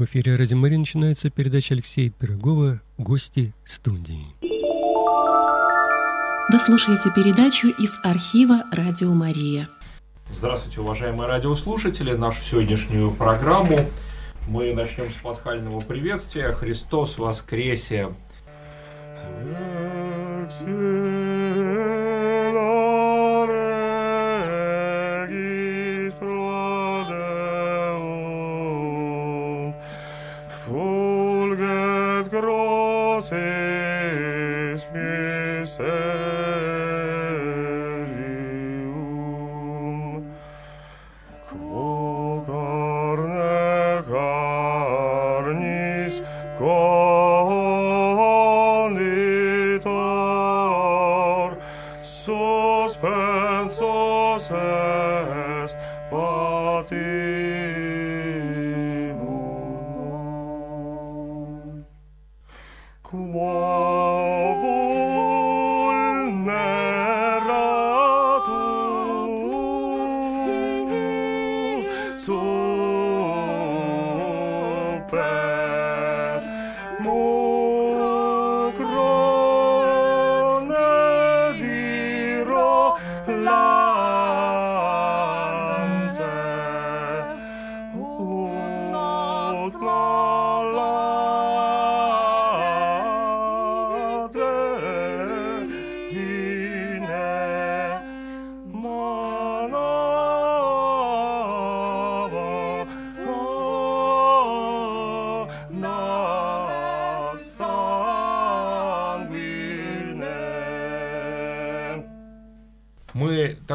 [0.00, 4.28] В эфире «Радио Мари» начинается передача Алексея Пирогова «Гости студии».
[6.50, 9.68] Вы слушаете передачу из архива «Радио Мария».
[10.32, 12.12] Здравствуйте, уважаемые радиослушатели.
[12.12, 13.90] Нашу сегодняшнюю программу
[14.48, 16.52] мы начнем с пасхального приветствия.
[16.52, 18.08] Христос воскресе!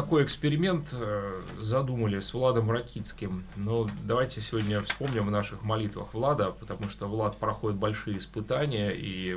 [0.06, 3.42] Такой эксперимент э, задумали с Владом Ракицким.
[3.56, 9.36] Но давайте сегодня вспомним в наших молитвах Влада, потому что Влад проходит большие испытания и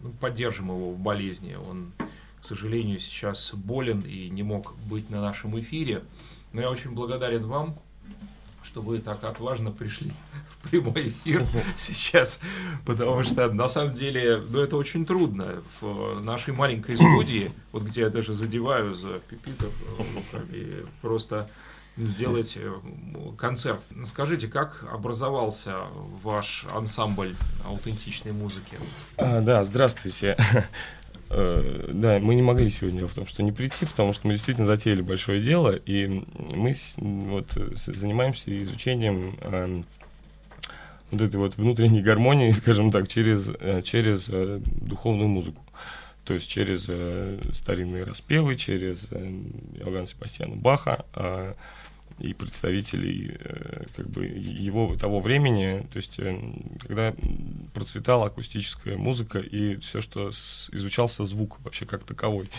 [0.00, 1.54] ну, поддержим его в болезни.
[1.54, 1.92] Он,
[2.40, 6.02] к сожалению, сейчас болен и не мог быть на нашем эфире.
[6.54, 7.78] Но я очень благодарен вам,
[8.62, 10.14] что вы так отважно пришли
[10.70, 11.46] прямой эфир
[11.76, 12.38] сейчас,
[12.84, 18.02] потому что на самом деле, ну это очень трудно в нашей маленькой студии, вот где
[18.02, 21.48] я даже задеваю за пипитов руками, просто
[21.98, 22.72] сделать э,
[23.36, 23.80] концерт.
[24.04, 25.78] Скажите, как образовался
[26.22, 27.34] ваш ансамбль
[27.64, 28.78] аутентичной музыки?
[29.16, 30.36] А, да, здравствуйте.
[31.30, 34.66] Э, да, мы не могли сегодня в том, что не прийти, потому что мы действительно
[34.66, 36.24] затеяли большое дело, и
[36.54, 39.82] мы вот занимаемся изучением э,
[41.10, 45.64] вот этой вот внутренней гармонии, скажем так, через, э, через духовную музыку.
[46.24, 46.82] То есть через
[47.56, 51.54] старинные распевы, через Иоганна Себастьяна Баха, а,
[52.20, 56.36] и представителей э, как бы его того времени, то есть э,
[56.80, 57.14] когда
[57.74, 60.30] процветала акустическая музыка и все, что
[60.72, 62.50] изучался звук вообще как таковой,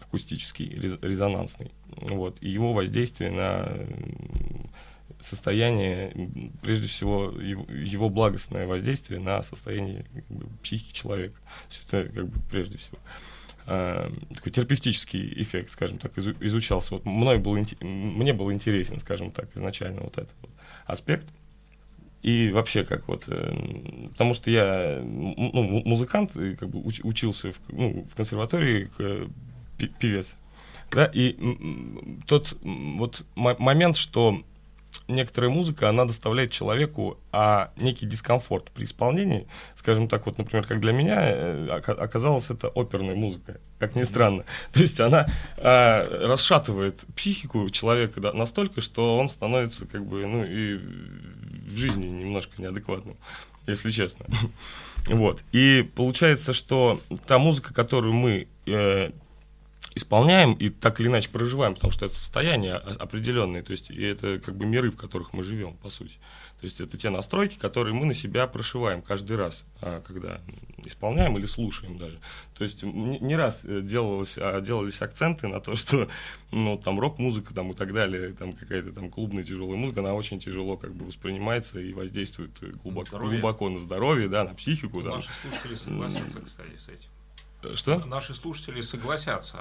[0.00, 0.68] акустический,
[1.02, 3.72] резонансный, вот, и его воздействие на
[5.20, 6.30] состояние,
[6.62, 11.36] прежде всего, его, его благостное воздействие на состояние как бы, психики человека.
[11.68, 12.98] Все это как бы прежде всего.
[13.66, 16.94] Э, такой терапевтический эффект, скажем так, изучался.
[16.94, 20.50] Вот мной был, мне был интересен, скажем так, изначально вот этот вот
[20.86, 21.26] аспект.
[22.22, 27.52] И вообще как вот, э, потому что я ну, музыкант, и как бы уч, учился
[27.52, 28.90] в, ну, в консерватории,
[30.00, 30.34] певец,
[30.90, 31.36] да, и
[32.26, 34.42] тот вот момент, что
[35.08, 39.46] некоторая музыка, она доставляет человеку а, некий дискомфорт при исполнении.
[39.74, 44.44] Скажем так, вот, например, как для меня э, оказалась это оперная музыка, как ни странно.
[44.72, 45.26] То есть она
[45.56, 52.06] а, расшатывает психику человека да, настолько, что он становится как бы, ну, и в жизни
[52.06, 53.16] немножко неадекватным,
[53.66, 54.26] если честно.
[55.08, 55.44] Вот.
[55.52, 59.12] И получается, что та музыка, которую мы э,
[59.96, 64.38] исполняем и так или иначе проживаем, потому что это состояние определенное, то есть и это
[64.38, 66.12] как бы миры, в которых мы живем, по сути.
[66.60, 70.40] То есть это те настройки, которые мы на себя прошиваем каждый раз, а, когда
[70.84, 72.18] исполняем или слушаем даже.
[72.56, 76.08] То есть не раз э, делалось, а, делались акценты на то, что
[76.52, 80.40] ну, там рок-музыка там, и так далее, там какая-то там клубная тяжелая музыка, она очень
[80.40, 82.52] тяжело как бы воспринимается и воздействует
[82.82, 85.00] глубоко, на глубоко на здоровье, да, на психику.
[85.00, 85.50] Наши да.
[85.50, 87.08] слушатели согласятся, кстати, с этим.
[87.74, 87.98] Что?
[88.04, 89.58] Наши слушатели согласятся.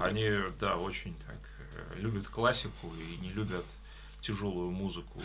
[0.00, 0.28] Они,
[0.60, 1.38] да, очень так
[1.74, 3.64] э, любят классику и не любят
[4.20, 5.22] тяжелую музыку,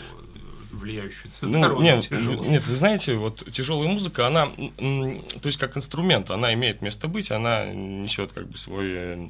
[0.71, 1.77] влияющую на здоровье.
[1.77, 6.81] Ну, нет, нет, вы знаете, вот тяжелая музыка, она, то есть как инструмент, она имеет
[6.81, 9.29] место быть, она несет как бы свой э,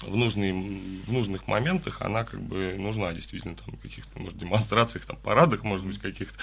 [0.00, 5.16] в, нужный, в нужных моментах она как бы нужна действительно там каких-то может демонстрациях там
[5.16, 6.38] парадах может быть каких-то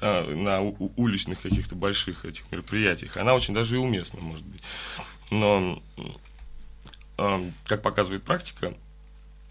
[0.00, 3.16] там, на у, уличных каких-то больших этих мероприятиях.
[3.16, 4.62] Она очень даже и уместна может быть.
[5.30, 5.82] Но
[7.18, 8.74] э, как показывает практика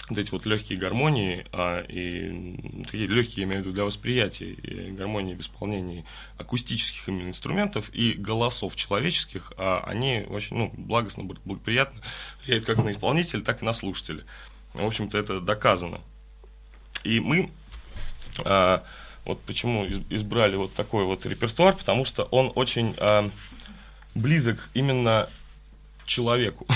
[0.10, 4.52] вот эти вот легкие гармонии, а, и такие легкие, я имею в виду, для восприятия,
[4.52, 6.06] и гармонии в исполнении
[6.38, 12.02] акустических именно инструментов и голосов человеческих, а они очень, ну, благостно, благоприятно
[12.44, 14.24] влияют как на исполнителя, так и на слушателя.
[14.74, 16.02] В общем-то, это доказано.
[17.04, 17.50] И мы,
[18.44, 18.84] а,
[19.24, 23.30] вот почему избрали вот такой вот репертуар, потому что он очень а,
[24.16, 25.30] близок именно
[26.06, 26.68] человеку.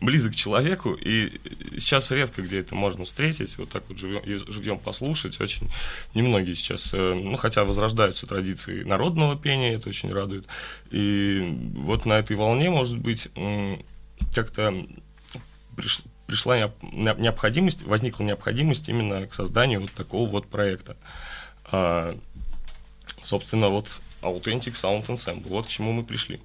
[0.00, 1.40] близок к человеку, и
[1.78, 5.70] сейчас редко где это можно встретить, вот так вот живем, живем послушать, очень
[6.14, 10.46] немногие сейчас, э, ну, хотя возрождаются традиции народного пения, это очень радует,
[10.90, 13.28] и вот на этой волне, может быть,
[14.34, 14.86] как-то
[15.76, 20.96] приш, пришла необходимость, возникла необходимость именно к созданию вот такого вот проекта.
[21.66, 22.16] А,
[23.22, 23.88] собственно, вот
[24.22, 26.40] Authentic Sound Ensemble, вот к чему мы пришли.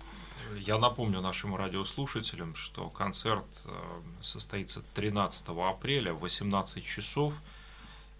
[0.55, 3.71] Я напомню нашим радиослушателям, что концерт э,
[4.21, 7.33] состоится 13 апреля в 18 часов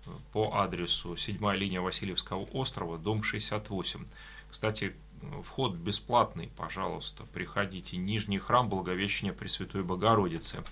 [0.06, 4.06] э, по адресу 7 линия Васильевского острова, дом 68.
[4.50, 4.96] Кстати,
[5.44, 7.98] вход бесплатный, пожалуйста, приходите.
[7.98, 10.64] Нижний храм Благовещения Пресвятой Богородицы.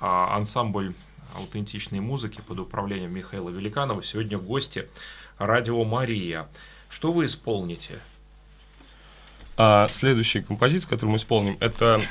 [0.00, 0.94] А ансамбль
[1.34, 4.88] аутентичной музыки под управлением Михаила Великанова сегодня гости
[5.38, 6.48] радио Мария.
[6.88, 8.00] Что вы исполните?
[9.56, 12.02] А следующая композиция, которую мы исполним, это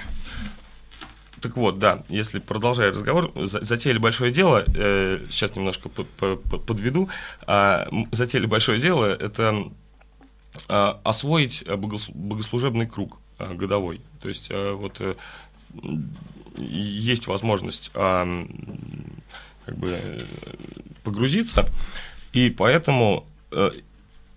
[1.42, 7.10] так вот, да, если продолжая разговор, затеяли большое дело, э, сейчас немножко под, под, подведу,
[7.48, 9.72] э, затеяли большое дело, это
[10.70, 14.02] э, освоить богослужебный круг э, годовой.
[14.22, 15.16] То есть э, вот э,
[16.58, 18.46] есть возможность э,
[19.66, 19.98] как бы
[21.04, 21.68] погрузиться,
[22.34, 23.72] и поэтому э,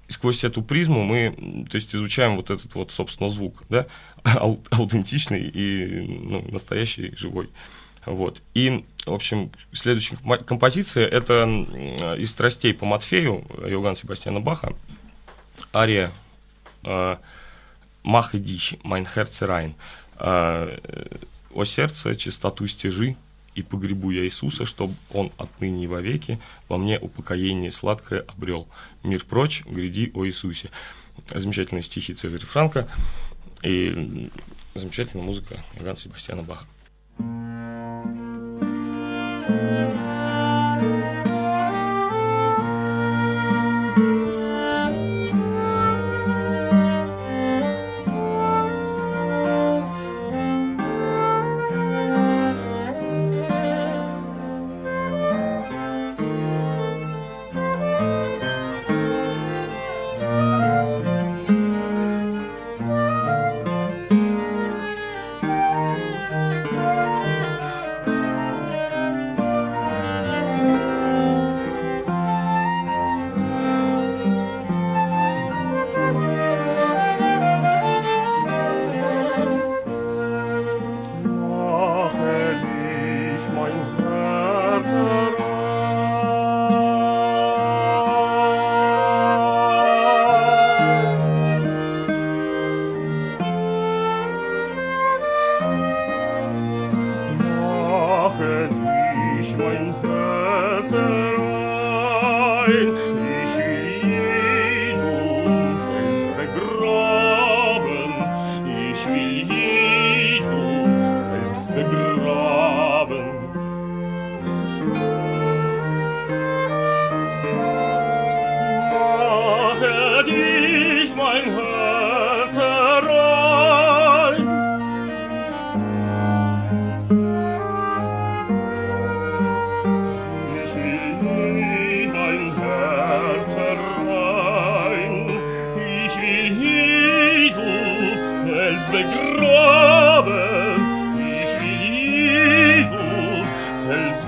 [0.09, 3.87] сквозь эту призму мы, то есть, изучаем вот этот вот, собственно, звук, да,
[4.25, 7.51] аутентичный и ну, настоящий, живой.
[8.07, 8.43] Вот.
[8.53, 10.17] И, в общем, следующая
[10.47, 11.45] композиция– это
[12.19, 14.75] из «Страстей по Матфею» Иоганна Себастьяна Баха,
[15.73, 16.13] ария
[16.83, 17.17] э,
[18.03, 19.75] «Mache dich, mein Herze, rein»,
[20.19, 20.79] э,
[21.55, 23.17] «О сердце, чистоту стежи,
[23.55, 28.69] и погребу я Иисуса, чтобы он отныне и вовеки во мне упокоение сладкое обрел.
[29.03, 30.71] Мир прочь, гряди о Иисусе.
[31.33, 32.89] Замечательные стихи Цезаря Франка
[33.63, 34.31] и
[34.75, 36.67] замечательная музыка Иоганна Себастьяна Баха.
[37.17, 38.24] thank you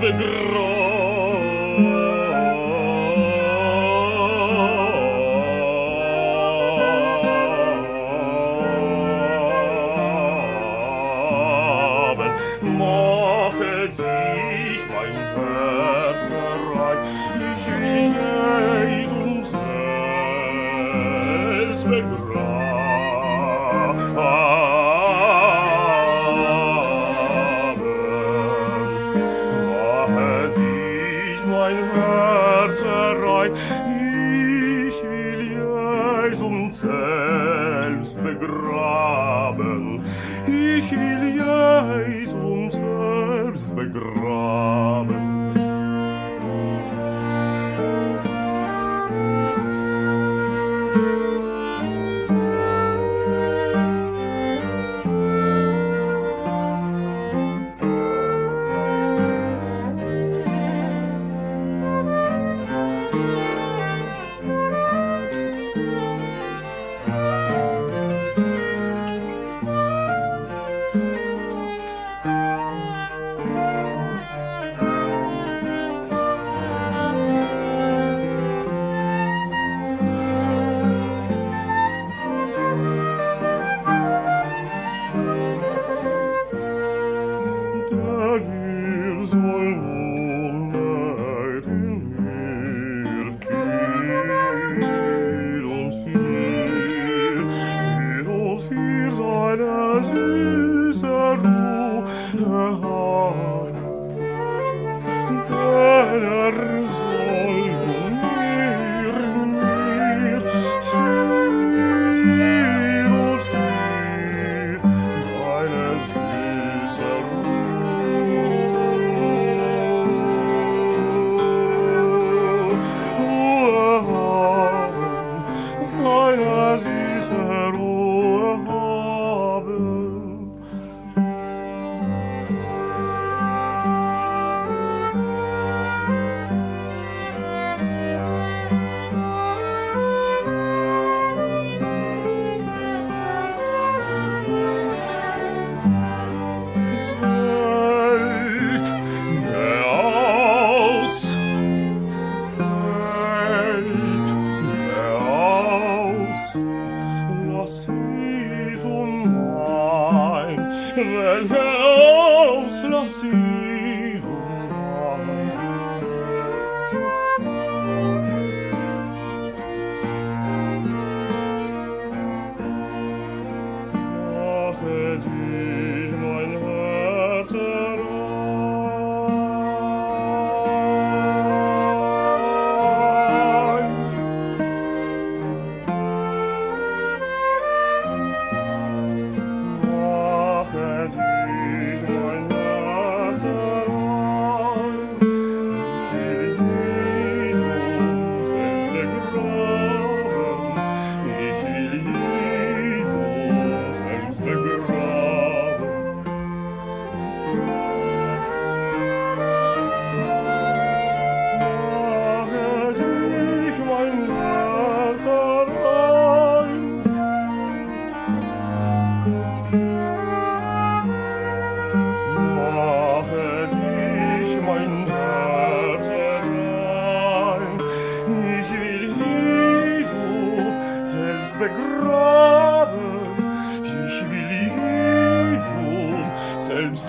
[0.07, 0.76] the grow.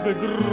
[0.09, 0.48] begrüßt.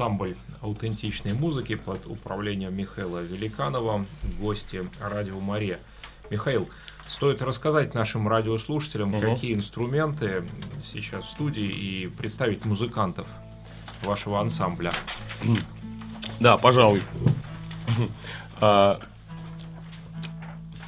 [0.00, 4.06] Ансамбль аутентичной музыки под управлением Михаила Великанова,
[4.40, 5.78] гости радио Мария.
[6.30, 6.68] Михаил,
[7.06, 9.20] Стоит рассказать нашим радиослушателям, Мгм.
[9.34, 10.44] какие инструменты
[10.92, 13.26] сейчас в студии и представить музыкантов
[14.04, 14.92] вашего ансамбля.
[16.38, 17.02] Да, пожалуй.
[18.60, 19.00] А,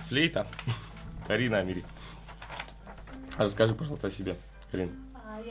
[0.08, 0.46] Флейта.
[1.26, 1.82] Карина Амири.
[3.36, 4.36] Расскажи, пожалуйста, о себе,
[4.70, 4.92] Карина.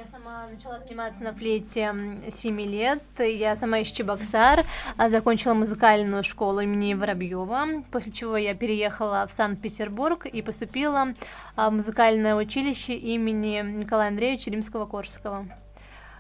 [0.01, 1.93] Я сама начала заниматься на флейте
[2.31, 3.03] 7 лет.
[3.20, 4.65] Я сама из Чебоксар,
[4.98, 11.13] а, закончила музыкальную школу имени Воробьева, после чего я переехала в Санкт-Петербург и поступила
[11.55, 15.46] а, в музыкальное училище имени Николая Андреевича Римского-Корского.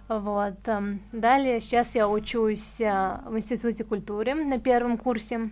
[0.07, 0.59] Вот.
[1.11, 5.49] Далее сейчас я учусь а, в Институте культуры на первом курсе.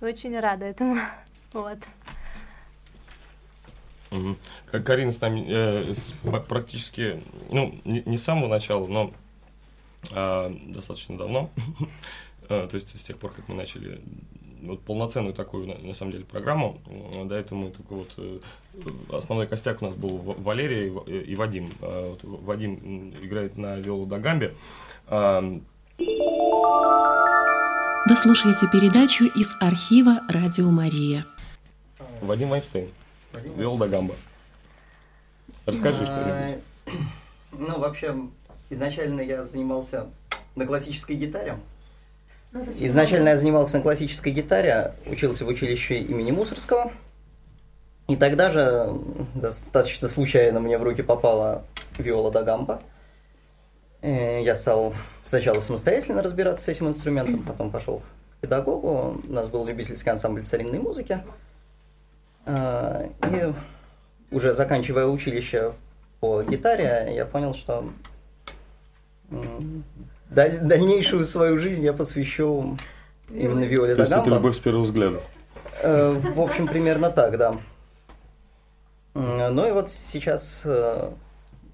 [0.00, 0.98] Очень рада этому.
[1.52, 1.78] Вот.
[4.70, 5.94] Как Карина с нами э,
[6.48, 9.12] практически, ну, не, не с самого начала, но
[10.12, 11.50] а, достаточно давно.
[12.48, 14.00] Э, То есть с тех пор, как мы начали
[14.62, 16.80] вот полноценную такую, на, на самом деле, программу.
[17.14, 18.40] М, До этого мы только вот э,
[19.12, 20.88] основной костяк у нас был В- Валерия
[21.22, 21.70] и Вадим.
[21.80, 24.54] А, вот Вадим играет на виолу да гамбе.
[28.08, 31.24] Вы слушаете передачу из архива «Радио Мария».
[32.20, 32.88] Вадим Вайнштейн.
[33.56, 34.14] Виола да гамба.
[35.66, 37.04] Расскажи А, что-нибудь.
[37.52, 38.16] Ну, вообще,
[38.70, 40.06] изначально я занимался
[40.54, 41.56] на классической гитаре.
[42.78, 46.92] Изначально я занимался на классической гитаре, учился в училище имени Мусорского.
[48.08, 48.92] И тогда же
[49.34, 51.64] достаточно случайно мне в руки попала
[51.98, 52.82] виола да гамба.
[54.02, 58.02] Э, Я стал сначала самостоятельно разбираться с этим инструментом, потом пошел
[58.36, 59.22] к педагогу.
[59.26, 61.22] У нас был любительский ансамбль старинной музыки.
[62.46, 63.52] А, И
[64.34, 65.72] уже заканчивая училище
[66.20, 67.90] по гитаре, я понял, что
[70.30, 72.76] даль- дальнейшую свою жизнь я посвящу
[73.30, 75.20] именно виоле То есть это любовь с первого взгляда.
[75.82, 77.56] Э, В общем, примерно так, да.
[79.14, 81.10] Ну и вот сейчас э,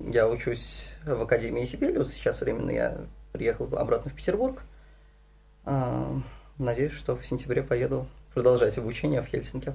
[0.00, 2.12] я учусь в Академии Сибелиус.
[2.12, 2.98] Сейчас временно я
[3.32, 4.62] приехал обратно в Петербург.
[5.64, 6.20] А,
[6.58, 9.72] Надеюсь, что в сентябре поеду продолжать обучение в Хельсинки.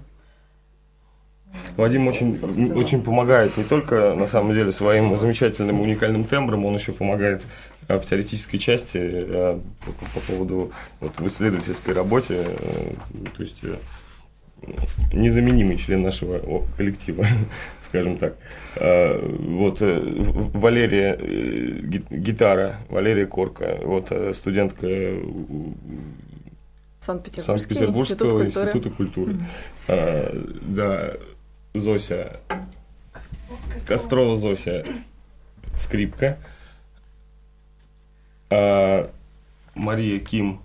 [1.78, 2.40] Вадим очень,
[2.74, 7.44] очень помогает не только, на самом деле, своим замечательным уникальным тембром, он еще помогает
[7.88, 12.94] э, в теоретической части э, по, по поводу вот, в исследовательской работе, э,
[13.36, 13.62] то есть
[15.12, 17.26] незаменимый член нашего коллектива,
[17.90, 18.36] скажем так.
[18.76, 24.88] Вот Валерия ги- гитара, Валерия Корка, вот студентка
[27.02, 28.46] Санкт-Петербургского институт культуры.
[28.46, 29.36] института культуры.
[29.90, 31.14] А, да,
[31.74, 32.40] Зося,
[33.88, 34.86] Кострова Зося,
[35.78, 36.38] скрипка.
[38.50, 39.10] А,
[39.74, 40.62] Мария Ким,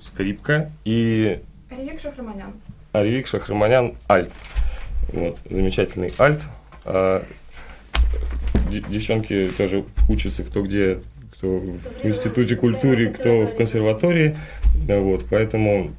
[0.00, 0.70] скрипка.
[0.84, 2.52] И Ревик Шахраманян.
[2.92, 4.30] Аревик Шахраманян, альт.
[5.08, 6.42] Вот, замечательный альт.
[6.84, 7.24] А,
[8.70, 11.00] девчонки тоже учатся кто где,
[11.32, 14.36] кто в институте культуры, кто в консерватории.
[14.86, 15.92] Да, вот, поэтому,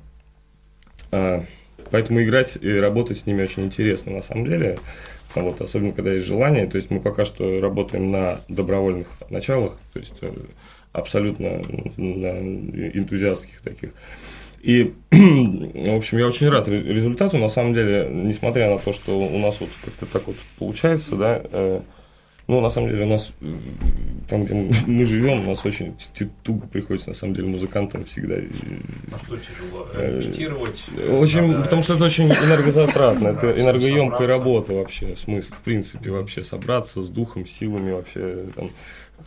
[1.11, 1.45] а,
[1.93, 4.79] поэтому играть и работать с ними очень интересно на самом деле.
[5.35, 6.65] Вот, особенно когда есть желание.
[6.65, 10.31] То есть мы пока что работаем на добровольных началах, то есть э,
[10.91, 11.61] абсолютно
[11.97, 12.39] на
[12.97, 13.91] энтузиастских таких.
[14.63, 17.37] И, в общем, я очень рад ре- результату.
[17.37, 21.43] На самом деле, несмотря на то, что у нас вот как-то так вот получается, да,
[21.43, 21.81] э,
[22.47, 23.45] ну, на самом деле, у нас э,
[24.29, 25.95] там, где мы- живем, у нас очень
[26.43, 28.35] туго приходится, на самом деле, музыкантам всегда.
[28.35, 29.87] А что тяжело?
[29.93, 30.83] Э, Репетировать?
[31.09, 36.09] Очень, надо- потому что это очень энергозатратно, это энергоемкая работа вообще, в смысле, в принципе,
[36.11, 38.71] вообще собраться с духом, силами вообще, там,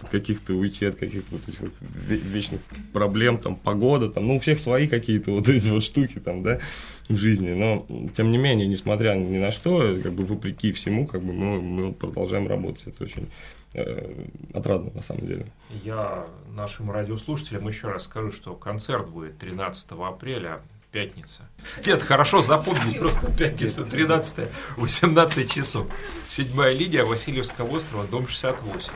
[0.03, 2.61] от каких-то уйти, от каких-то вот этих вот ве- вечных
[2.93, 6.61] проблем, там, погода, там, ну, у всех свои какие-то вот эти вот штуки, там, да,
[7.09, 11.23] в жизни, но, тем не менее, несмотря ни на что, как бы, вопреки всему, как
[11.23, 13.29] бы, мы, мы продолжаем работать, это очень
[13.75, 15.47] э, отрадно, на самом деле.
[15.85, 20.61] Я нашим радиослушателям еще раз скажу, что концерт будет 13 апреля,
[20.97, 21.43] пятница.
[21.85, 25.87] Нет, хорошо запомни, просто пятница, 13 18 часов.
[26.29, 28.91] Седьмая линия Васильевского острова, дом 68.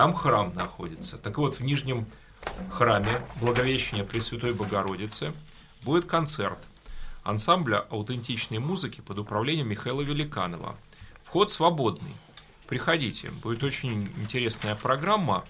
[0.00, 1.18] Там храм находится.
[1.18, 2.06] Так вот, в Нижнем
[2.70, 5.34] храме Благовещения Пресвятой Богородицы
[5.82, 6.56] будет концерт
[7.22, 10.74] ансамбля аутентичной музыки под управлением Михаила Великанова.
[11.22, 12.14] Вход свободный.
[12.66, 15.44] Приходите, будет очень интересная программа.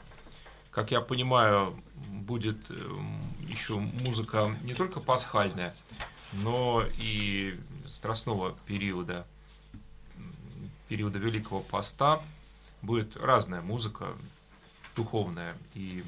[0.72, 5.76] Как я понимаю, будет эм, еще музыка не только пасхальная,
[6.32, 9.28] но и страстного периода,
[10.88, 12.20] периода Великого Поста.
[12.82, 14.16] Будет разная музыка,
[15.00, 15.56] духовная.
[15.74, 16.02] И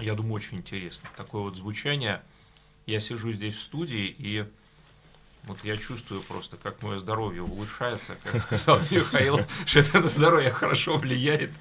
[0.00, 1.08] я думаю, очень интересно.
[1.16, 2.20] Такое вот звучание.
[2.86, 4.44] Я сижу здесь в студии и
[5.44, 10.96] Вот я чувствую просто, как мое здоровье улучшается, как сказал Михаил, что это здоровье хорошо
[10.96, 11.52] влияет.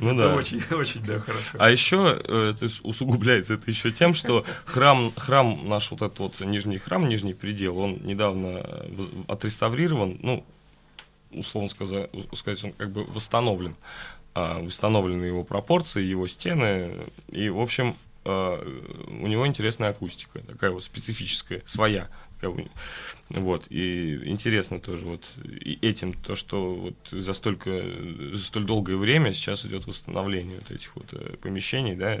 [0.00, 0.34] Ну да.
[0.36, 1.48] Очень, очень, да, хорошо.
[1.58, 6.40] А еще э, это усугубляется это еще тем, что храм, храм наш вот этот вот
[6.40, 10.44] нижний храм, нижний предел, он недавно э, отреставрирован, ну,
[11.32, 13.74] условно сказать, сказать он как бы восстановлен.
[14.34, 17.06] А, восстановлены его пропорции, его стены.
[17.28, 18.62] И, в общем, а,
[19.06, 22.08] у него интересная акустика, такая вот специфическая, своя.
[23.28, 25.22] Вот, и интересно тоже вот
[25.80, 27.70] этим то, что вот за столько,
[28.32, 32.20] за столь долгое время сейчас идет восстановление вот этих вот э, помещений, да,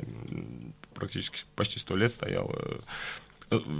[0.94, 2.78] практически почти сто лет стояло Э,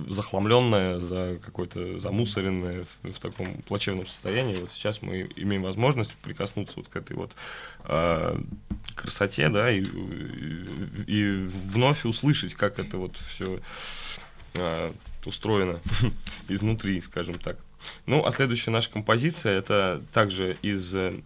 [0.09, 4.61] захламленная, за какой-то замусоренная в, в таком плачевном состоянии.
[4.61, 7.33] Вот сейчас мы имеем возможность прикоснуться вот к этой вот
[7.85, 8.39] э,
[8.95, 13.61] красоте, да, и, и, и вновь услышать, как это вот все
[14.55, 14.93] э,
[15.25, 15.81] устроено
[16.49, 17.59] изнутри, скажем так.
[18.07, 21.21] Ну, а следующая наша композиция это также из э,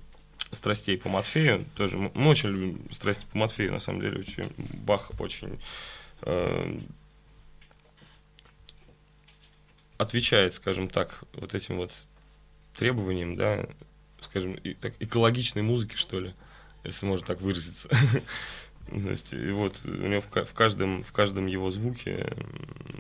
[0.52, 1.64] страстей по Матфею.
[1.74, 5.58] Тоже мы очень любим страсти по Матфею, на самом деле, очень Бах очень
[6.22, 6.78] э,
[9.98, 11.92] отвечает, скажем так, вот этим вот
[12.76, 13.66] требованиям, да,
[14.20, 16.34] скажем, и, так, экологичной музыки, что ли,
[16.84, 17.88] если можно так выразиться.
[18.90, 22.32] То есть, и вот у него в, в, каждом, в каждом его звуке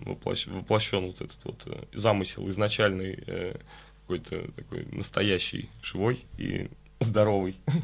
[0.04, 3.56] воплощ, воплощен вот этот вот э, замысел изначальный, э,
[4.02, 6.68] какой-то такой настоящий, живой и
[7.00, 7.56] здоровый.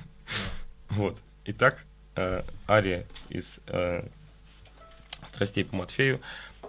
[0.90, 1.18] Вот.
[1.46, 4.06] Итак, э, ария из э,
[5.26, 6.20] «Страстей по Матфею»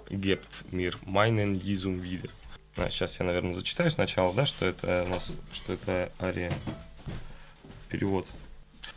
[0.09, 2.29] Gebt mir meinen Jesum wieder.
[2.75, 6.51] А, сейчас я, наверное, зачитаю сначала, да, что это у нас, что это ария.
[7.89, 8.27] Перевод.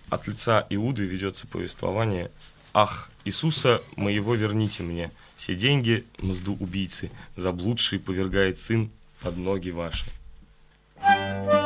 [0.09, 2.31] От лица Иуды ведется повествование
[2.73, 8.91] «Ах, Иисуса моего верните мне, все деньги мзду убийцы, заблудший повергает сын
[9.21, 10.07] под ноги ваши».
[10.97, 11.66] Потрясающе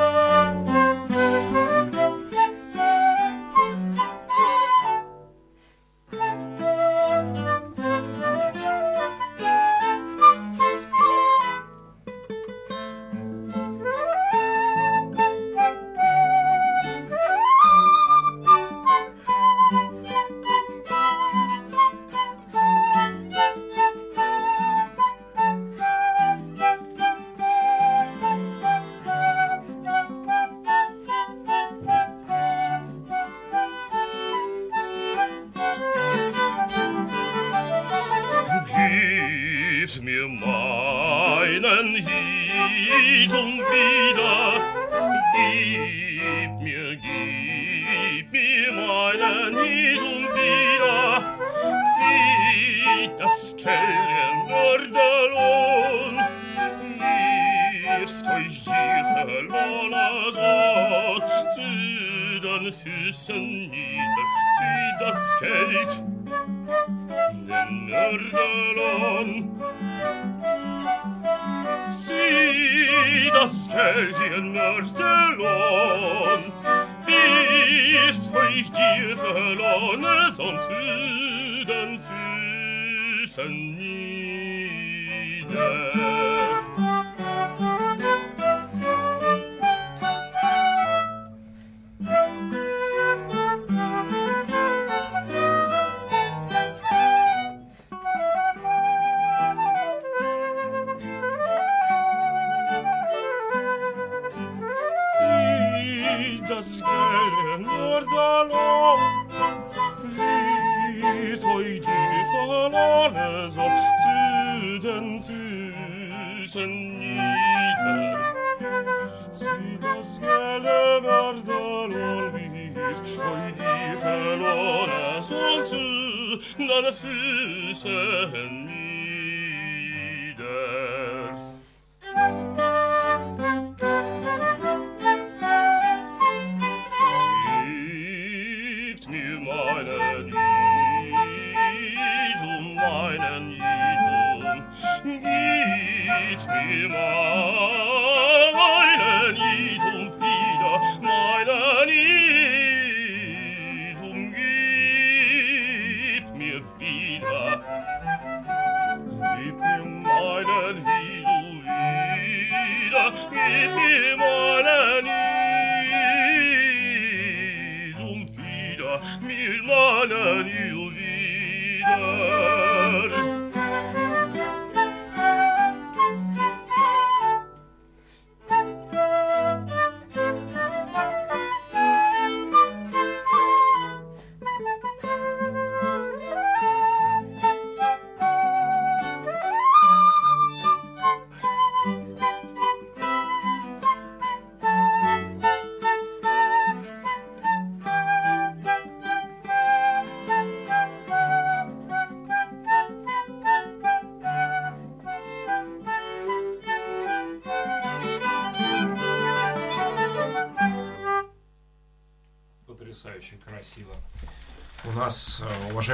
[126.82, 127.29] Herr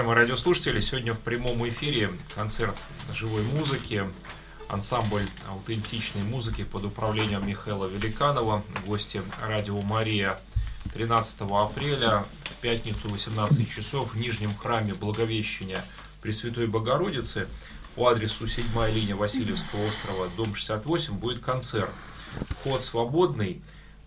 [0.07, 2.77] уважаемые радиослушатели, сегодня в прямом эфире концерт
[3.13, 4.09] живой музыки,
[4.69, 10.39] ансамбль аутентичной музыки под управлением Михаила Великанова, гости радио «Мария»
[10.95, 15.85] 13 апреля в пятницу 18 часов в Нижнем храме Благовещения
[16.23, 17.49] Пресвятой Богородицы
[17.97, 21.91] по адресу 7 линия Васильевского острова, дом 68, будет концерт.
[22.51, 23.61] Вход свободный,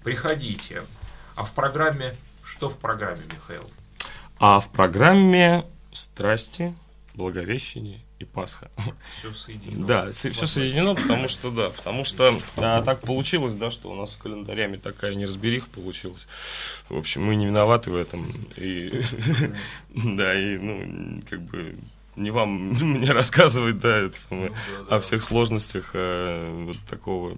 [0.06, 0.86] приходите.
[1.36, 3.70] А в программе, что в программе, Михаил?
[4.38, 6.76] А в программе страсти,
[7.14, 8.70] благовещение и Пасха.
[9.20, 9.86] Все соединено.
[9.86, 14.14] Да, все соединено, потому что да, потому что а, так получилось, да, что у нас
[14.14, 16.28] с календарями такая неразбериха получилась.
[16.90, 18.26] В общем, мы не виноваты в этом.
[18.58, 19.02] И,
[19.90, 21.78] да, и, ну, как бы
[22.16, 24.50] не вам мне рассказывать, да, это, ну,
[24.90, 27.38] да, о всех сложностях э, вот такого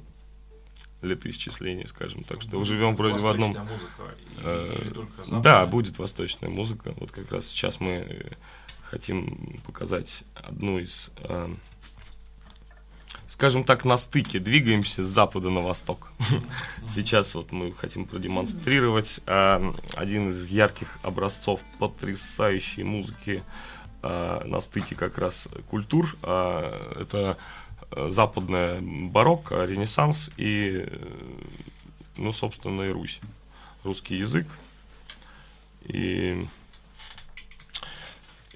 [1.01, 3.51] летоисчисления, скажем так, что живем вроде в одном...
[3.57, 5.03] Музыка, э,
[5.41, 6.93] да, будет восточная музыка.
[6.97, 8.31] Вот как раз сейчас мы
[8.91, 11.49] хотим показать одну из, э,
[13.27, 14.39] скажем так, на стыке.
[14.39, 16.11] Двигаемся с запада на восток.
[16.89, 23.43] Сейчас вот мы хотим продемонстрировать э, один из ярких образцов потрясающей музыки
[24.03, 26.17] э, на стыке как раз культур.
[26.21, 27.37] Э, это
[28.09, 30.87] западная барокко, ренессанс и,
[32.17, 33.19] ну, собственно, и Русь.
[33.83, 34.47] Русский язык.
[35.85, 36.45] И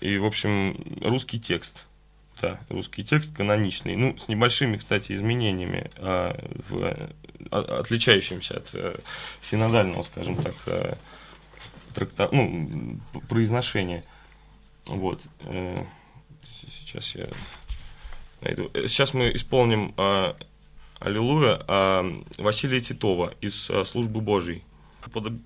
[0.01, 1.85] и, в общем, русский текст.
[2.41, 3.95] Да, русский текст каноничный.
[3.95, 6.37] Ну, с небольшими, кстати, изменениями, а,
[6.69, 7.09] в,
[7.49, 8.99] а, отличающимися от а,
[9.41, 10.97] синодального, скажем так, а,
[11.93, 14.03] тракта, ну, произношения.
[14.85, 15.21] Вот.
[15.41, 15.83] Э,
[16.69, 17.25] сейчас я
[18.45, 18.69] найду.
[18.87, 20.35] Сейчас мы исполним а,
[20.99, 22.05] Аллилуйя а,
[22.37, 24.63] Василия Титова из а, Службы Божьей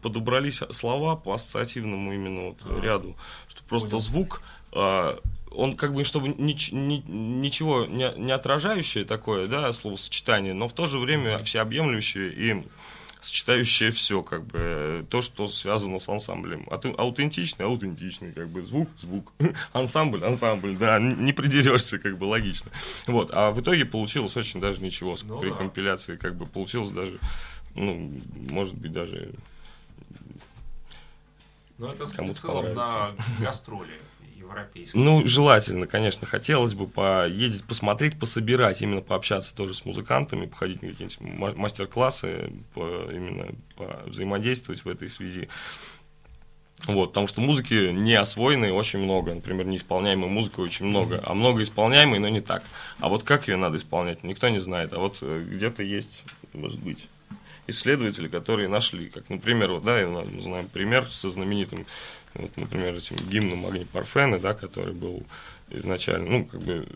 [0.01, 3.15] подобрались слова по ассоциативному именно вот а, ряду,
[3.47, 4.01] что просто понял.
[4.01, 5.19] звук, а,
[5.51, 10.73] он как бы чтобы ни, ни, ничего не, не отражающее такое, да, словосочетание, но в
[10.73, 12.63] то же время всеобъемлющее и
[13.21, 16.67] сочетающее все, как бы, то, что связано с ансамблем.
[16.69, 19.33] Аутентичный, аутентичный, как бы, звук, звук,
[19.73, 22.71] ансамбль, ансамбль, да, не придерешься, как бы, логично.
[23.07, 25.55] Вот, а в итоге получилось очень даже ничего, ну, при да.
[25.55, 27.19] компиляции, как бы, получилось даже
[27.75, 29.33] ну, может быть, даже
[31.77, 33.99] ну, это кому-то на гастроли
[34.49, 35.03] европейские.
[35.03, 40.89] Ну, желательно, конечно, хотелось бы поездить, посмотреть, пособирать, именно пообщаться тоже с музыкантами, походить на
[40.89, 45.49] какие-нибудь мастер-классы, по, именно по взаимодействовать в этой связи.
[46.85, 51.61] Вот, потому что музыки не освоенной очень много, например, неисполняемой музыки очень много, а много
[51.61, 52.63] исполняемой, но не так.
[52.99, 56.79] А вот как ее надо исполнять, никто не знает, а вот э, где-то есть, может
[56.79, 57.07] быть
[57.69, 61.85] исследователи, которые нашли, как, например, вот, да, мы знаем пример со знаменитым,
[62.33, 65.23] вот, например, этим гимном Агни Парфены, да, который был
[65.71, 66.87] изначально, ну, как бы,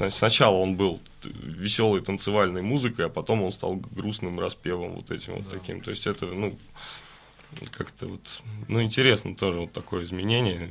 [0.00, 5.34] э, сначала он был веселой танцевальной музыкой, а потом он стал грустным распевом вот этим
[5.34, 5.50] вот да.
[5.50, 5.80] таким.
[5.80, 6.56] То есть это, ну,
[7.70, 10.70] как-то вот, ну, интересно тоже вот такое изменение.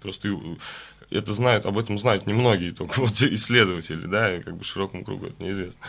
[0.00, 0.36] Просто
[1.10, 5.26] это знают, об этом знают немногие, только вот исследователи, да, и как бы широкому кругу
[5.26, 5.80] это неизвестно.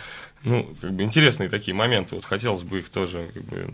[0.43, 3.73] Ну, как бы интересные такие моменты, вот хотелось бы их тоже как бы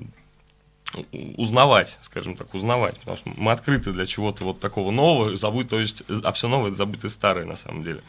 [1.38, 5.80] узнавать, скажем так, узнавать, потому что мы открыты для чего-то вот такого нового, забыть, то
[5.80, 8.02] есть, а все новое это забытое старое на самом деле.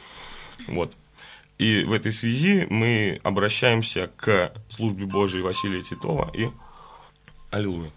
[0.66, 0.92] Вот.
[1.58, 6.48] И в этой связи мы обращаемся к службе Божией Василия Титова и
[7.50, 7.90] Аллилуйя.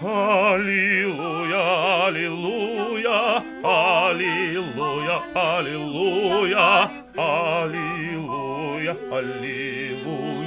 [0.00, 1.62] Аллилуйя,
[2.06, 10.42] аллилуйя, аллилуйя, аллилуйя, аллилуйя, аллилуйя.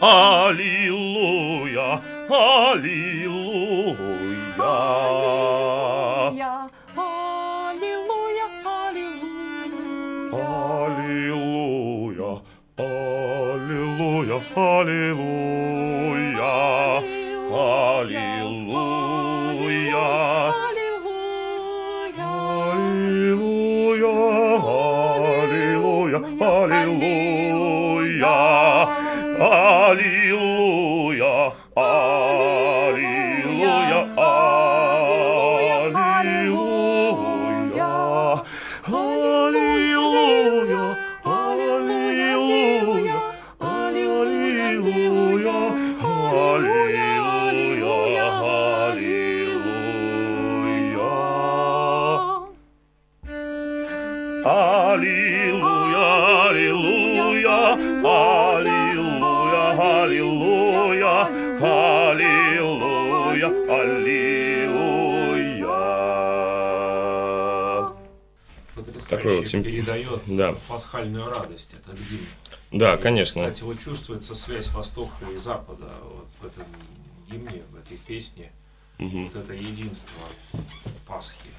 [0.00, 3.96] Аллилуйя, аллилуйя.
[6.96, 10.00] Аллилуйя, аллилуйя.
[12.76, 15.56] Аллилуйя, аллилуйя.
[18.06, 18.35] такой
[69.54, 69.64] вот...
[69.64, 70.54] Передает да.
[70.68, 72.26] пасхальную радость, этот гимн.
[72.72, 73.48] Да, и, конечно.
[73.48, 76.66] Кстати, вот чувствуется связь Востока и Запада вот в этом
[77.28, 78.52] гимне, в этой песне.
[78.98, 79.24] Угу.
[79.24, 80.22] Вот это единство
[81.06, 81.50] Пасхи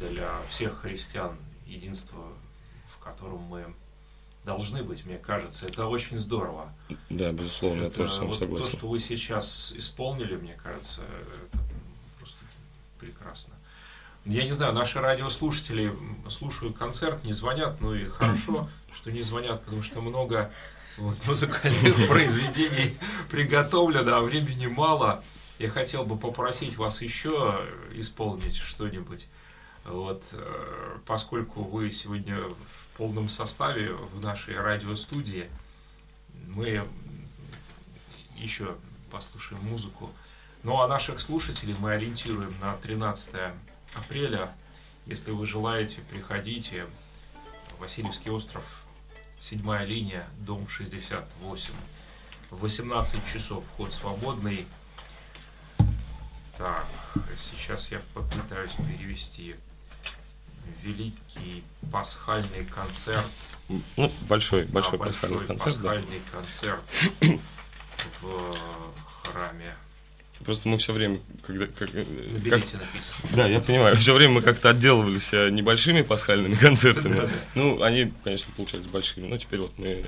[0.00, 2.18] для всех христиан, единство,
[2.94, 3.64] в котором мы
[4.44, 5.66] должны быть, мне кажется.
[5.66, 6.72] Это очень здорово.
[7.10, 8.70] Да, безусловно, это, я тоже с вами вот согласен.
[8.70, 11.58] То, что вы сейчас исполнили, мне кажется, это
[12.18, 12.38] просто
[12.98, 13.54] прекрасно.
[14.26, 15.96] Я не знаю, наши радиослушатели
[16.28, 20.52] слушают концерт, не звонят, ну и хорошо, что не звонят, потому что много
[20.96, 22.96] вот, музыкальных произведений
[23.30, 25.22] приготовлено, а времени мало.
[25.60, 29.26] Я хотел бы попросить вас еще исполнить что-нибудь.
[29.84, 35.48] Вот, э, поскольку вы сегодня в полном составе в нашей радиостудии,
[36.48, 36.84] мы
[38.36, 38.74] еще
[39.12, 40.10] послушаем музыку.
[40.64, 43.32] Ну а наших слушателей мы ориентируем на 13
[43.94, 44.52] апреля.
[45.06, 46.86] Если вы желаете, приходите.
[47.78, 48.64] Васильевский остров,
[49.40, 51.74] седьмая линия, дом 68.
[52.50, 54.66] В 18 часов вход свободный.
[56.56, 56.86] Так,
[57.38, 59.56] сейчас я попытаюсь перевести
[60.82, 63.26] великий пасхальный концерт.
[63.68, 65.76] Ну, большой, большой, да, пасхальный большой концерт.
[65.76, 66.38] Пасхальный да.
[66.38, 66.82] концерт
[68.22, 68.56] в
[69.24, 69.74] храме
[70.44, 72.58] Просто мы все время, когда как, как,
[73.34, 77.28] да, я понимаю, все время мы как-то отделывались э, небольшими пасхальными концертами.
[77.54, 80.04] Ну, они, конечно, получались большими, но теперь вот мы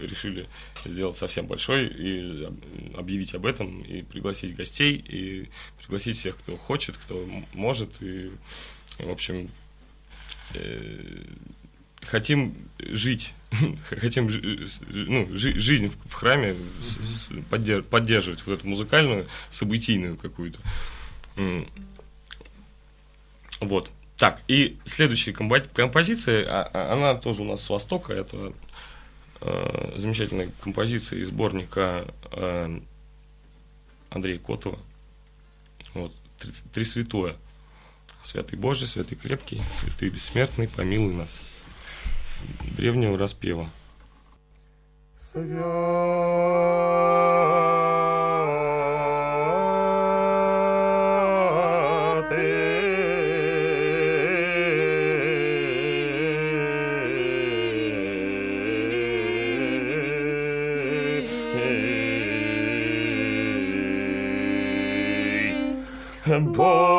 [0.00, 0.48] решили
[0.84, 2.48] сделать совсем большой и
[2.96, 8.32] объявить об этом и пригласить гостей и пригласить всех, кто хочет, кто может и,
[8.98, 9.48] в общем,
[10.54, 11.22] э,
[12.02, 13.34] хотим жить,
[13.90, 14.28] хотим
[14.88, 16.56] ну, жи, жизнь в, храме
[17.50, 20.58] поддерж, поддерживать вот эту музыкальную, событийную какую-то.
[23.60, 23.90] Вот.
[24.16, 28.52] Так, и следующая композиция, а, а, она тоже у нас с Востока, это
[29.40, 32.80] э, замечательная композиция из сборника э,
[34.10, 34.80] Андрея Котова.
[35.94, 37.36] Вот, «Три, Три святое.
[38.24, 41.30] Святый Божий, святый крепкий, святый бессмертный, помилуй нас
[42.76, 43.68] древнего распева.
[45.18, 45.78] Святый
[66.36, 66.97] Бог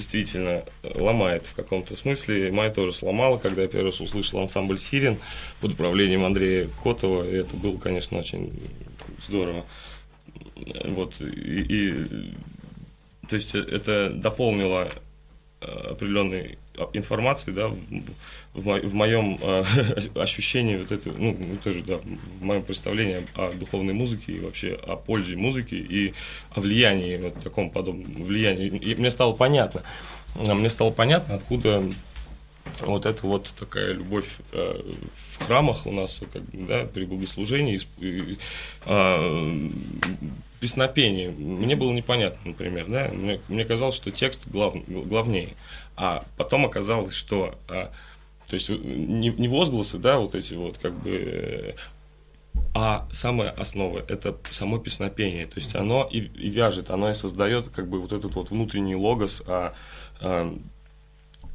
[0.00, 2.50] действительно, ломает в каком-то смысле.
[2.50, 5.18] Май тоже сломала, когда я первый раз услышал ансамбль «Сирен»
[5.60, 7.28] под управлением Андрея Котова.
[7.28, 8.52] И это было, конечно, очень
[9.22, 9.64] здорово.
[10.84, 12.34] Вот, и, и
[13.28, 14.90] то есть это дополнило
[15.60, 16.58] э, определенной
[16.92, 17.76] информации, да, в,
[18.54, 19.64] в, мо, в моем э,
[20.16, 24.96] ощущении вот это, ну, тоже, да, в моем представлении о духовной музыке и вообще о
[24.96, 26.14] пользе музыки и
[26.50, 28.68] о влиянии, вот таком подобном влиянии.
[28.68, 29.82] И мне стало понятно,
[30.34, 31.82] мне стало понятно, откуда
[32.82, 34.80] вот это вот такая любовь э,
[35.14, 38.38] в храмах у нас, как бы, да, при богослужении, и,
[38.84, 39.68] а,
[40.60, 41.30] песнопение.
[41.30, 45.54] Мне было непонятно, например, да, мне, мне казалось, что текст глав, главнее,
[45.96, 47.90] а потом оказалось, что, а,
[48.46, 51.74] то есть не, не возгласы, да, вот эти вот как бы, э,
[52.74, 57.68] а самая основа это само песнопение, то есть оно и, и вяжет, оно и создает
[57.68, 59.74] как бы вот этот вот внутренний логос, а,
[60.20, 60.56] а,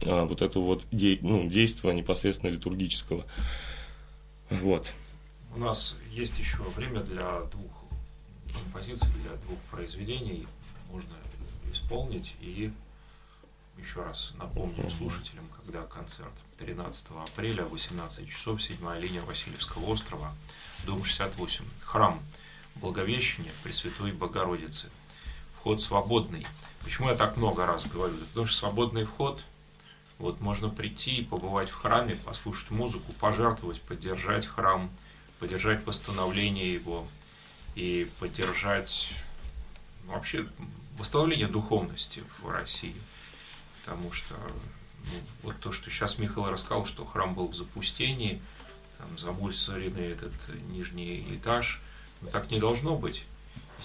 [0.03, 3.25] а, вот это вот де, ну, действие непосредственно литургического.
[4.49, 4.93] Вот.
[5.55, 7.71] У нас есть еще время для двух
[8.53, 10.47] композиций, для двух произведений.
[10.91, 11.15] Можно
[11.71, 12.71] исполнить и
[13.77, 20.33] еще раз напомним слушателям, когда концерт 13 апреля, 18 часов, 7 линия Васильевского острова,
[20.85, 22.21] дом 68, храм
[22.75, 24.89] Благовещения Пресвятой Богородицы.
[25.57, 26.45] Вход свободный.
[26.83, 28.17] Почему я так много раз говорю?
[28.17, 29.41] Потому что свободный вход,
[30.17, 34.89] вот можно прийти и побывать в храме, послушать музыку, пожертвовать, поддержать храм,
[35.39, 37.07] поддержать восстановление его
[37.75, 39.09] и поддержать
[40.05, 40.47] ну, вообще
[40.97, 42.95] восстановление духовности в России.
[43.81, 44.35] Потому что
[45.03, 48.41] ну, вот то, что сейчас Михаил рассказал, что храм был в запустении,
[48.97, 50.33] там замусоренный этот
[50.69, 51.81] нижний этаж,
[52.21, 53.25] но так не должно быть.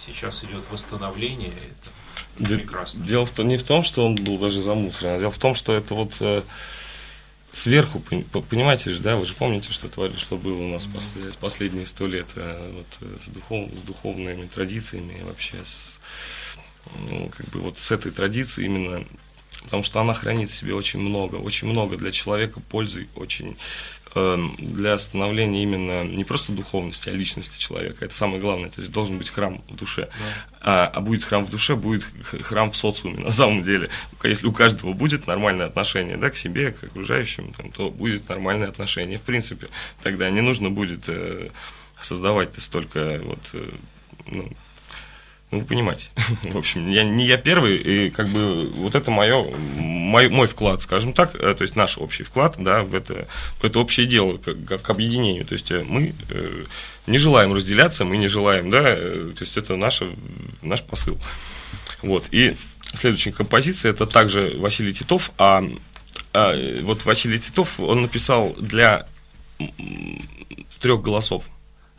[0.06, 3.06] Сейчас идет восстановление, это Де- прекрасно.
[3.06, 5.54] Дело в том, не в том, что он был даже замусорен, а дело в том,
[5.54, 6.42] что это вот э,
[7.52, 10.84] сверху, пон- по- понимаете же, да, вы же помните, что творили, что было у нас
[10.86, 16.00] послед- последние сто лет э, вот, э, с, духов, с духовными традициями вообще с,
[17.08, 19.04] ну, как бы вот с этой традицией именно,
[19.64, 23.56] потому что она хранит в себе очень много, очень много для человека пользы, очень
[24.14, 28.04] для становления именно не просто духовности, а личности человека.
[28.04, 28.70] Это самое главное.
[28.70, 30.08] То есть должен быть храм в душе.
[30.60, 32.04] А, а будет храм в душе, будет
[32.42, 33.22] храм в социуме.
[33.22, 33.88] На самом деле,
[34.24, 38.68] если у каждого будет нормальное отношение да, к себе, к окружающим, там, то будет нормальное
[38.68, 39.18] отношение.
[39.18, 39.68] В принципе,
[40.02, 41.50] тогда не нужно будет э,
[42.02, 43.70] создавать столько вот, э,
[44.26, 44.50] ну,
[45.50, 46.10] ну, вы понимаете.
[46.42, 49.44] В общем, я, не я первый, и как бы вот это мое,
[49.76, 53.26] мой, мой вклад, скажем так, э, то есть наш общий вклад, да, в это,
[53.60, 55.44] в это общее дело, как, к объединению.
[55.44, 56.64] То есть э, мы э,
[57.08, 60.14] не желаем разделяться, мы не желаем, да, то есть это наше,
[60.62, 61.18] наш посыл.
[62.02, 62.56] Вот, и
[62.94, 65.64] следующая композиция, это также Василий Титов, а,
[66.32, 69.06] а, вот Василий Титов, он написал для
[70.80, 71.44] трех голосов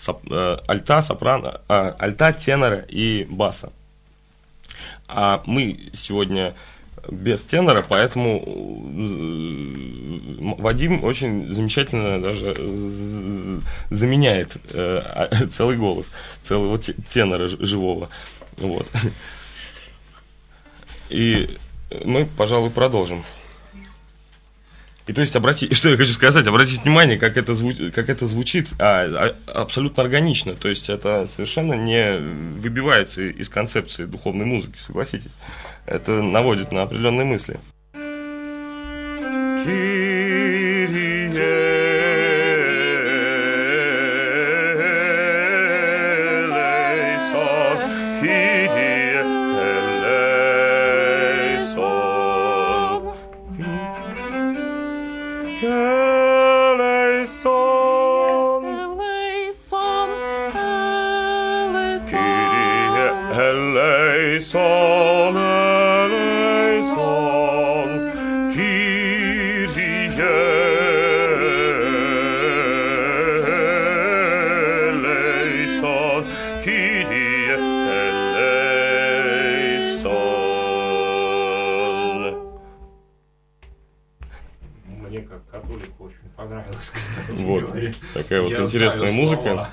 [0.02, 3.72] соп- э, альта, сопрано, а, альта, тенора и баса.
[5.08, 6.54] А мы сегодня
[7.10, 8.42] без тенора, поэтому э,
[10.62, 18.10] Вадим очень замечательно даже з- заменяет э, а- целый голос, целого те- тенора живого.
[18.58, 18.88] Вот.
[21.10, 21.58] И
[22.06, 23.24] мы, пожалуй, продолжим.
[25.08, 28.28] И то есть, обрати, что я хочу сказать, обратите внимание, как это, зву- как это
[28.28, 30.56] звучит а, а, абсолютно органично.
[30.56, 32.18] То есть, это совершенно не
[32.60, 35.32] выбивается из концепции духовной музыки, согласитесь.
[35.86, 37.60] Это наводит на определенные мысли.
[39.64, 40.01] Eleison,
[87.40, 87.74] Вот.
[88.14, 89.42] Такая вот Я интересная музыка.
[89.42, 89.70] слова.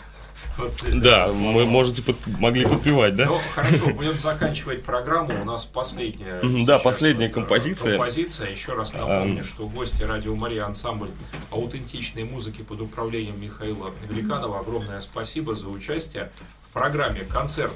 [0.56, 3.26] Вот эти Да, мы можете под- могли подпевать, да?
[3.26, 5.40] Ну, хорошо, будем заканчивать программу.
[5.40, 6.40] У нас последняя.
[6.64, 7.96] Да, последняя э, композиция.
[7.96, 8.50] Композиция.
[8.50, 11.10] Еще раз напомню, что гости Радио Мария ансамбль
[11.52, 14.58] аутентичной музыки под управлением Михаила Великанова.
[14.60, 16.30] Огромное спасибо за участие
[16.68, 17.72] в программе «Концерт».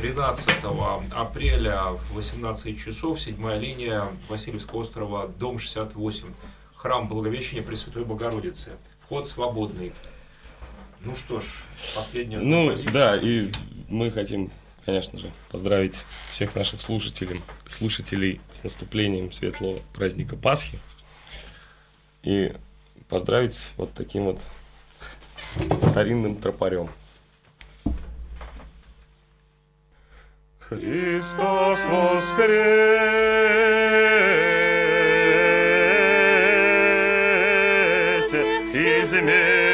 [0.00, 0.46] 13
[1.12, 6.26] апреля в 18 часов, седьмая линия Васильевского острова, дом 68,
[6.74, 8.72] храм Благовещения Пресвятой Богородицы.
[9.14, 9.92] Вход свободный.
[11.02, 11.44] Ну что ж,
[11.94, 12.92] последняя Ну, композиция.
[12.92, 13.52] да, и
[13.88, 14.50] мы хотим,
[14.84, 16.02] конечно же, поздравить
[16.32, 20.80] всех наших слушателей, слушателей с наступлением светлого праздника Пасхи.
[22.24, 22.56] И
[23.08, 24.40] поздравить вот таким вот
[25.80, 26.90] старинным тропарем.
[30.58, 33.83] Христос воскрес!
[39.14, 39.64] Смертью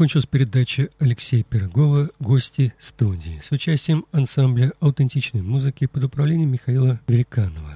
[0.00, 7.69] Закончилась передача Алексея Пирогова «Гости студии» с участием ансамбля аутентичной музыки под управлением Михаила Великанова.